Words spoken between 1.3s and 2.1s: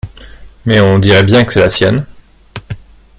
que c’est la sienne.